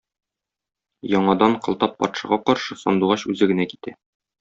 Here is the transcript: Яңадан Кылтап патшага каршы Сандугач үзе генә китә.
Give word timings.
Яңадан 1.11 1.59
Кылтап 1.67 1.95
патшага 2.03 2.43
каршы 2.51 2.83
Сандугач 2.87 3.31
үзе 3.35 3.55
генә 3.55 3.73
китә. 3.77 3.99